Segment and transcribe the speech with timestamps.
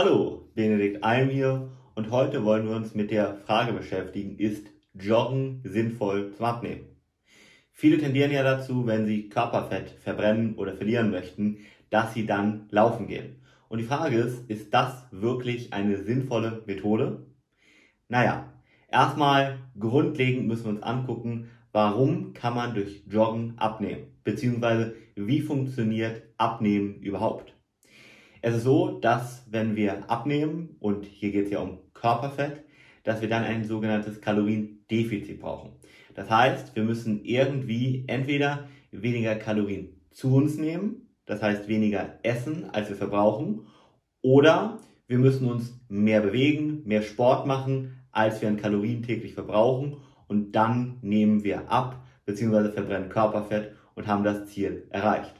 [0.00, 5.60] Hallo, Benedikt Alm hier und heute wollen wir uns mit der Frage beschäftigen, ist Joggen
[5.64, 6.84] sinnvoll zum Abnehmen?
[7.72, 11.58] Viele tendieren ja dazu, wenn sie Körperfett verbrennen oder verlieren möchten,
[11.90, 13.42] dass sie dann laufen gehen.
[13.68, 17.26] Und die Frage ist, ist das wirklich eine sinnvolle Methode?
[18.06, 18.52] Naja,
[18.86, 24.12] erstmal grundlegend müssen wir uns angucken, warum kann man durch Joggen abnehmen?
[24.22, 27.57] Beziehungsweise wie funktioniert Abnehmen überhaupt?
[28.40, 32.64] Es ist so, dass wenn wir abnehmen, und hier geht es ja um Körperfett,
[33.02, 35.72] dass wir dann ein sogenanntes Kaloriendefizit brauchen.
[36.14, 42.70] Das heißt, wir müssen irgendwie entweder weniger Kalorien zu uns nehmen, das heißt weniger essen,
[42.70, 43.66] als wir verbrauchen,
[44.22, 49.96] oder wir müssen uns mehr bewegen, mehr Sport machen, als wir an Kalorien täglich verbrauchen
[50.26, 52.72] und dann nehmen wir ab bzw.
[52.72, 55.34] verbrennen Körperfett und haben das Ziel erreicht.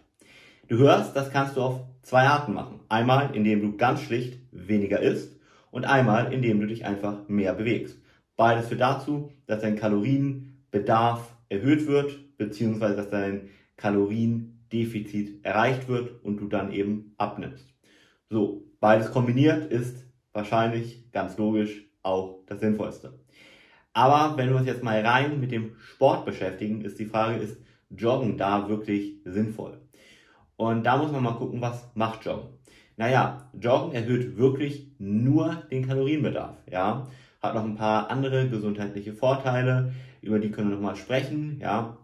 [0.69, 2.81] Du hörst, das kannst du auf zwei Arten machen.
[2.91, 5.41] Einmal, indem du ganz schlicht weniger isst
[5.71, 7.99] und einmal, indem du dich einfach mehr bewegst.
[8.37, 13.48] Beides führt dazu, dass dein Kalorienbedarf erhöht wird, beziehungsweise dass dein
[13.79, 17.75] Kaloriendefizit erreicht wird und du dann eben abnimmst.
[18.29, 20.05] So, beides kombiniert ist
[20.35, 23.19] wahrscheinlich ganz logisch auch das Sinnvollste.
[23.95, 27.59] Aber wenn wir uns jetzt mal rein mit dem Sport beschäftigen, ist die Frage, ist
[27.89, 29.81] Joggen da wirklich sinnvoll?
[30.59, 32.48] Und da muss man mal gucken, was macht Joggen.
[32.97, 36.56] Naja, Joggen erhöht wirklich nur den Kalorienbedarf.
[36.69, 37.06] Ja,
[37.41, 41.61] hat noch ein paar andere gesundheitliche Vorteile, über die können wir nochmal sprechen.
[41.61, 41.98] Ja,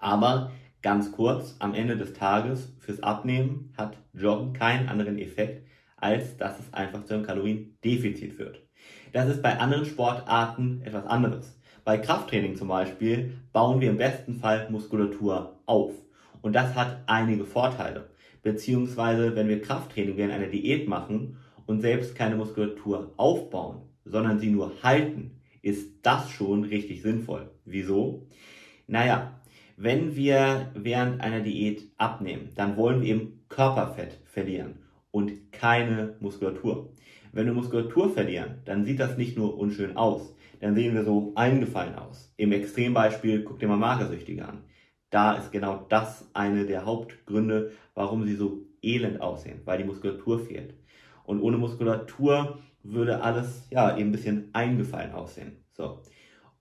[0.00, 0.50] aber
[0.82, 5.64] ganz kurz, am Ende des Tages fürs Abnehmen hat Joggen keinen anderen Effekt,
[5.96, 8.60] als dass es einfach zu einem Kaloriendefizit führt.
[9.12, 11.56] Das ist bei anderen Sportarten etwas anderes.
[11.84, 15.92] Bei Krafttraining zum Beispiel bauen wir im besten Fall Muskulatur auf.
[16.42, 18.10] Und das hat einige Vorteile.
[18.42, 21.36] Beziehungsweise, wenn wir Krafttraining während einer Diät machen
[21.66, 27.50] und selbst keine Muskulatur aufbauen, sondern sie nur halten, ist das schon richtig sinnvoll.
[27.64, 28.26] Wieso?
[28.86, 29.40] Naja,
[29.76, 34.76] wenn wir während einer Diät abnehmen, dann wollen wir eben Körperfett verlieren
[35.10, 36.92] und keine Muskulatur.
[37.32, 41.32] Wenn wir Muskulatur verlieren, dann sieht das nicht nur unschön aus, dann sehen wir so
[41.34, 42.32] eingefallen aus.
[42.36, 44.64] Im Extrembeispiel guck dir mal Magersüchtige an
[45.10, 50.38] da ist genau das eine der Hauptgründe, warum sie so elend aussehen, weil die Muskulatur
[50.38, 50.74] fehlt.
[51.24, 55.64] Und ohne Muskulatur würde alles ja eben ein bisschen eingefallen aussehen.
[55.72, 56.00] So.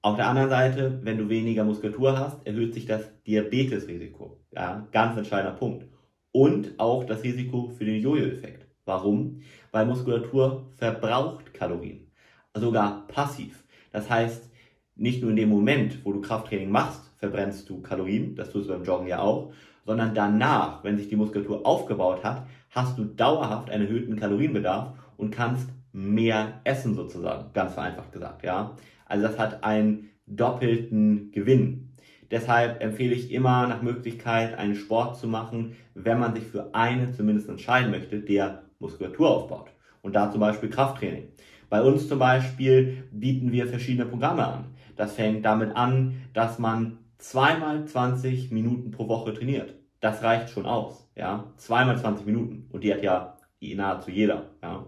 [0.02, 4.40] Auf der anderen Seite, wenn du weniger Muskulatur hast, erhöht sich das Diabetesrisiko.
[4.54, 5.88] Ja, ganz entscheidender Punkt.
[6.32, 8.68] Und auch das Risiko für den Jojo-Effekt.
[8.86, 9.42] Warum?
[9.72, 12.12] Weil Muskulatur verbraucht Kalorien.
[12.54, 13.64] Sogar passiv.
[13.92, 14.50] Das heißt,
[14.98, 18.74] nicht nur in dem Moment, wo du Krafttraining machst, verbrennst du Kalorien, das tust du
[18.74, 19.54] beim Joggen ja auch,
[19.86, 25.32] sondern danach, wenn sich die Muskulatur aufgebaut hat, hast du dauerhaft einen erhöhten Kalorienbedarf und
[25.32, 28.76] kannst mehr essen sozusagen, ganz vereinfacht gesagt, ja.
[29.06, 31.94] Also das hat einen doppelten Gewinn.
[32.30, 37.14] Deshalb empfehle ich immer nach Möglichkeit einen Sport zu machen, wenn man sich für eine
[37.14, 39.70] zumindest entscheiden möchte, der Muskulatur aufbaut.
[40.02, 41.30] Und da zum Beispiel Krafttraining.
[41.70, 44.66] Bei uns zum Beispiel bieten wir verschiedene Programme an.
[44.98, 49.76] Das fängt damit an, dass man zweimal 20 Minuten pro Woche trainiert.
[50.00, 51.54] Das reicht schon aus, ja.
[51.58, 52.68] Zweimal 20 Minuten.
[52.72, 54.86] Und die hat ja nahezu jeder, ja.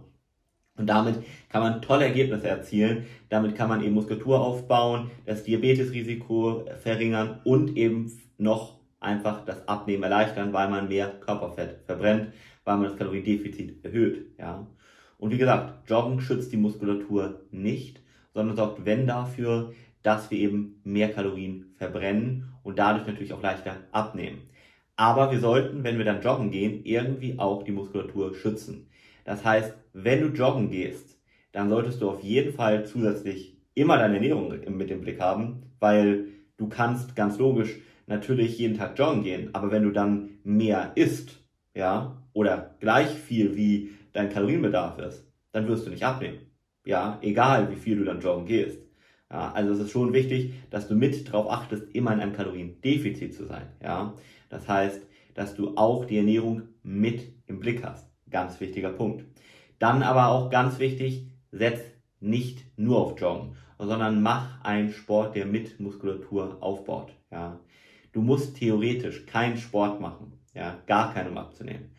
[0.75, 3.05] Und damit kann man tolle Ergebnisse erzielen.
[3.27, 10.03] Damit kann man eben Muskulatur aufbauen, das Diabetesrisiko verringern und eben noch einfach das Abnehmen
[10.03, 12.33] erleichtern, weil man mehr Körperfett verbrennt,
[12.63, 14.67] weil man das Kaloriendefizit erhöht, ja.
[15.17, 18.01] Und wie gesagt, Joggen schützt die Muskulatur nicht,
[18.33, 23.77] sondern sorgt, wenn dafür, dass wir eben mehr Kalorien verbrennen und dadurch natürlich auch leichter
[23.91, 24.49] abnehmen.
[24.95, 28.87] Aber wir sollten, wenn wir dann joggen gehen, irgendwie auch die Muskulatur schützen.
[29.23, 31.17] Das heißt, wenn du joggen gehst,
[31.51, 36.25] dann solltest du auf jeden Fall zusätzlich immer deine Ernährung mit im Blick haben, weil
[36.57, 37.77] du kannst ganz logisch
[38.07, 41.43] natürlich jeden Tag joggen gehen, aber wenn du dann mehr isst,
[41.73, 46.39] ja, oder gleich viel wie dein Kalorienbedarf ist, dann wirst du nicht abnehmen.
[46.85, 48.88] Ja, egal wie viel du dann joggen gehst.
[49.31, 53.33] Ja, also es ist schon wichtig, dass du mit darauf achtest, immer in einem Kaloriendefizit
[53.33, 53.67] zu sein.
[53.81, 54.15] Ja,
[54.49, 55.05] das heißt,
[55.35, 58.09] dass du auch die Ernährung mit im Blick hast.
[58.29, 59.25] Ganz wichtiger Punkt.
[59.77, 61.81] Dann aber auch ganz wichtig, setz
[62.19, 67.13] nicht nur auf Joggen, sondern mach einen Sport, der mit Muskulatur aufbaut.
[67.31, 67.59] Ja,
[68.11, 71.91] du musst theoretisch keinen Sport machen, ja, gar keinen um abzunehmen.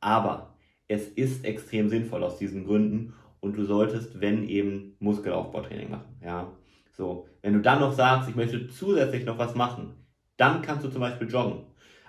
[0.00, 0.54] Aber
[0.88, 6.55] es ist extrem sinnvoll aus diesen Gründen und du solltest, wenn eben Muskelaufbautraining machen, ja.
[6.96, 9.94] So, wenn du dann noch sagst, ich möchte zusätzlich noch was machen,
[10.38, 11.64] dann kannst du zum Beispiel joggen.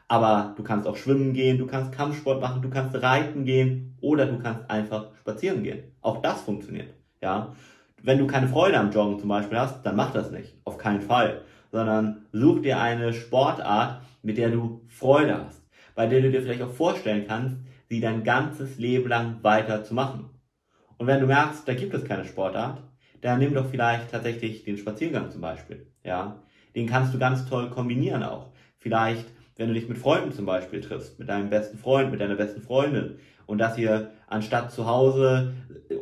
[0.07, 4.25] Aber du kannst auch schwimmen gehen, du kannst Kampfsport machen, du kannst reiten gehen oder
[4.25, 5.91] du kannst einfach spazieren gehen.
[6.01, 6.93] Auch das funktioniert.
[7.21, 7.53] Ja,
[8.01, 10.55] wenn du keine Freude am Joggen zum Beispiel hast, dann mach das nicht.
[10.63, 11.41] Auf keinen Fall.
[11.71, 15.67] Sondern such dir eine Sportart, mit der du Freude hast.
[15.95, 17.57] Bei der du dir vielleicht auch vorstellen kannst,
[17.89, 20.29] sie dein ganzes Leben lang weiter zu machen.
[20.97, 22.81] Und wenn du merkst, da gibt es keine Sportart,
[23.21, 25.87] dann nimm doch vielleicht tatsächlich den Spaziergang zum Beispiel.
[26.03, 26.43] Ja,
[26.75, 28.51] den kannst du ganz toll kombinieren auch.
[28.77, 29.25] Vielleicht,
[29.55, 32.61] wenn du dich mit Freunden zum Beispiel triffst, mit deinem besten Freund, mit deiner besten
[32.61, 35.53] Freundin und dass ihr anstatt zu Hause,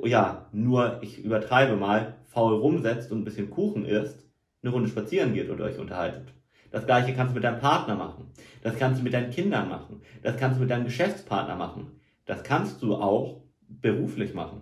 [0.04, 4.28] ja, nur, ich übertreibe mal, faul rumsetzt und ein bisschen Kuchen isst,
[4.62, 6.34] eine Runde spazieren geht und euch unterhaltet.
[6.72, 8.32] Das gleiche kannst du mit deinem Partner machen.
[8.62, 10.02] Das kannst du mit deinen Kindern machen.
[10.24, 11.92] Das kannst du mit deinem Geschäftspartner machen.
[12.26, 14.62] Das kannst du auch beruflich machen.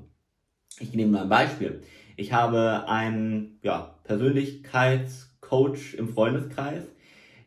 [0.80, 1.82] Ich nehme mal ein Beispiel.
[2.16, 6.84] Ich habe einen ja, Persönlichkeitscoach im Freundeskreis,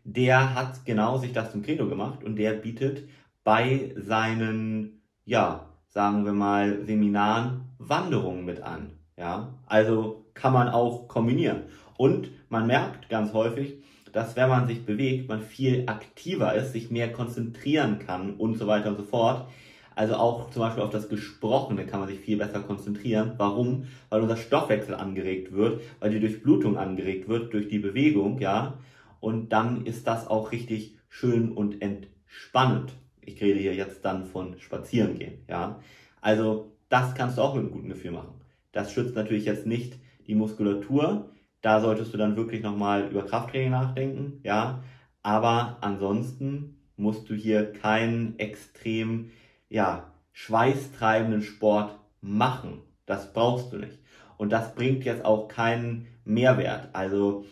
[0.04, 3.08] der hat genau sich das zum Credo gemacht und der bietet
[3.42, 8.92] bei seinen, ja, sagen wir mal, Seminaren Wanderungen mit an.
[9.16, 11.62] Ja, also kann man auch kombinieren.
[11.96, 13.76] Und man merkt ganz häufig,
[14.12, 18.66] dass wenn man sich bewegt, man viel aktiver ist, sich mehr konzentrieren kann und so
[18.66, 19.48] weiter und so fort.
[19.96, 23.32] Also auch zum Beispiel auf das Gesprochene kann man sich viel besser konzentrieren.
[23.38, 23.87] Warum?
[24.10, 28.78] Weil unser Stoffwechsel angeregt wird, weil die Durchblutung angeregt wird durch die Bewegung, ja.
[29.20, 32.93] Und dann ist das auch richtig schön und entspannend.
[33.22, 35.81] Ich rede hier jetzt dann von Spazierengehen, ja.
[36.20, 38.34] Also das kannst du auch mit einem guten Gefühl machen.
[38.72, 39.94] Das schützt natürlich jetzt nicht
[40.26, 41.31] die Muskulatur.
[41.62, 44.84] Da solltest du dann wirklich nochmal über Krafttraining nachdenken, ja.
[45.22, 49.31] Aber ansonsten musst du hier keinen extrem
[49.68, 52.82] ja, schweißtreibenden Sport machen.
[53.06, 53.98] Das brauchst du nicht.
[54.36, 56.90] Und das bringt jetzt auch keinen Mehrwert.
[56.92, 57.44] Also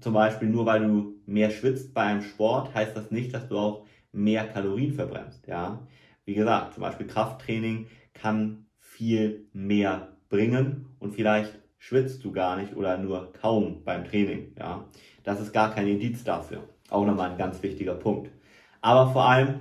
[0.00, 3.58] zum Beispiel nur weil du mehr schwitzt bei einem Sport, heißt das nicht, dass du
[3.58, 5.46] auch mehr Kalorien verbrennst.
[5.46, 5.86] Ja,
[6.24, 12.76] wie gesagt, zum Beispiel Krafttraining kann viel mehr bringen und vielleicht schwitzt du gar nicht
[12.76, 14.54] oder nur kaum beim Training.
[14.58, 14.86] Ja,
[15.24, 16.68] das ist gar kein Indiz dafür.
[16.90, 18.30] Auch nochmal ein ganz wichtiger Punkt.
[18.80, 19.60] Aber vor allem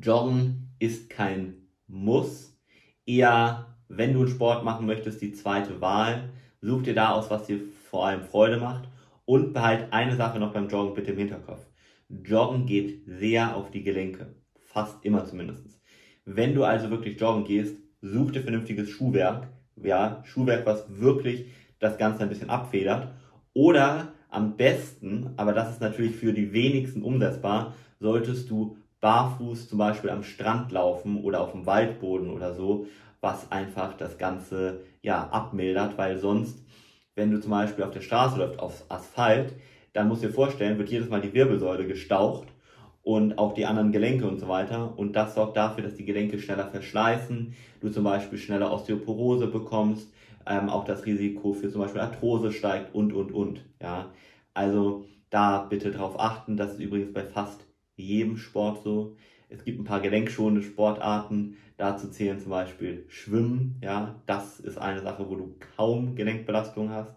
[0.00, 2.58] Joggen ist kein Muss.
[3.06, 6.30] Eher, wenn du einen Sport machen möchtest, die zweite Wahl.
[6.60, 8.88] Such dir da aus, was dir vor allem Freude macht.
[9.24, 11.64] Und behalt eine Sache noch beim Joggen bitte im Hinterkopf.
[12.08, 14.34] Joggen geht sehr auf die Gelenke.
[14.58, 15.80] Fast immer zumindest.
[16.24, 19.48] Wenn du also wirklich joggen gehst, such dir vernünftiges Schuhwerk.
[19.76, 21.46] Ja, Schuhwerk, was wirklich
[21.78, 23.14] das Ganze ein bisschen abfedert.
[23.54, 29.78] Oder am besten, aber das ist natürlich für die wenigsten umsetzbar, solltest du barfuß zum
[29.78, 32.86] Beispiel am Strand laufen oder auf dem Waldboden oder so,
[33.20, 36.64] was einfach das Ganze ja abmildert, weil sonst,
[37.14, 39.54] wenn du zum Beispiel auf der Straße läufst, auf Asphalt,
[39.92, 42.48] dann musst du dir vorstellen, wird jedes Mal die Wirbelsäule gestaucht
[43.02, 44.96] und auch die anderen Gelenke und so weiter.
[44.96, 50.12] Und das sorgt dafür, dass die Gelenke schneller verschleißen, du zum Beispiel schneller Osteoporose bekommst,
[50.46, 53.64] ähm, auch das Risiko für zum Beispiel Arthrose steigt und, und, und.
[53.80, 54.10] Ja,
[54.54, 56.56] also da bitte darauf achten.
[56.56, 57.66] Das ist übrigens bei fast
[57.96, 59.16] jedem Sport so.
[59.48, 61.56] Es gibt ein paar gelenkschonende Sportarten.
[61.76, 63.76] Dazu zählen zum Beispiel Schwimmen.
[63.82, 67.14] Ja, das ist eine Sache, wo du kaum Gelenkbelastung hast.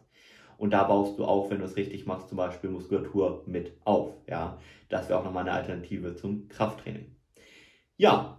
[0.57, 4.12] Und da baust du auch, wenn du es richtig machst, zum Beispiel Muskulatur mit auf.
[4.27, 4.57] Ja,
[4.89, 7.06] das wäre auch nochmal eine Alternative zum Krafttraining.
[7.98, 8.38] Ja,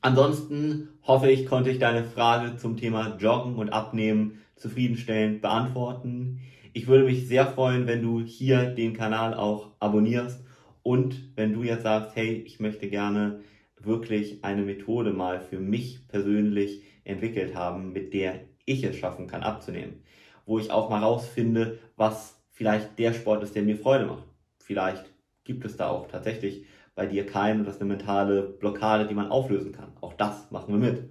[0.00, 6.40] ansonsten hoffe ich, konnte ich deine Frage zum Thema Joggen und Abnehmen zufriedenstellend beantworten.
[6.72, 10.45] Ich würde mich sehr freuen, wenn du hier den Kanal auch abonnierst
[10.86, 13.40] und wenn du jetzt sagst, hey, ich möchte gerne
[13.76, 19.42] wirklich eine Methode mal für mich persönlich entwickelt haben, mit der ich es schaffen kann
[19.42, 20.04] abzunehmen,
[20.44, 24.22] wo ich auch mal rausfinde, was vielleicht der Sport ist, der mir Freude macht.
[24.60, 25.12] Vielleicht
[25.42, 29.14] gibt es da auch tatsächlich bei dir keinen und das ist eine mentale Blockade, die
[29.14, 29.90] man auflösen kann.
[30.00, 31.02] Auch das machen wir mit.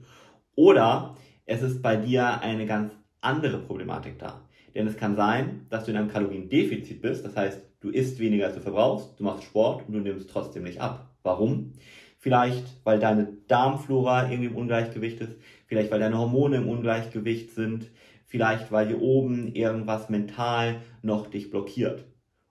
[0.56, 4.40] Oder es ist bei dir eine ganz andere Problematik da.
[4.74, 8.48] Denn es kann sein, dass du in einem Kaloriendefizit bist, das heißt, du isst weniger
[8.48, 11.16] als du verbrauchst, du machst Sport und du nimmst trotzdem nicht ab.
[11.22, 11.74] Warum?
[12.18, 15.36] Vielleicht, weil deine Darmflora irgendwie im Ungleichgewicht ist,
[15.68, 17.92] vielleicht, weil deine Hormone im Ungleichgewicht sind,
[18.26, 22.06] vielleicht, weil hier oben irgendwas mental noch dich blockiert.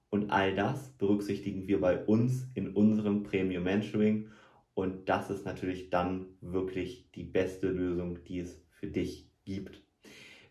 [0.09, 4.29] Und all das berücksichtigen wir bei uns in unserem Premium Mentoring.
[4.75, 9.83] Und das ist natürlich dann wirklich die beste Lösung, die es für dich gibt.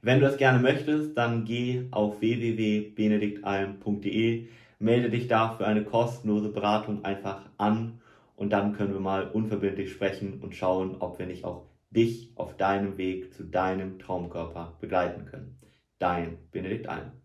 [0.02, 4.48] Wenn du das gerne möchtest, dann geh auf www.benediktalm.de,
[4.84, 8.02] melde dich da für eine kostenlose Beratung einfach an
[8.36, 12.58] und dann können wir mal unverbindlich sprechen und schauen, ob wir nicht auch dich auf
[12.58, 15.58] deinem Weg zu deinem Traumkörper begleiten können.
[16.00, 17.23] Dein Benedikt Alm.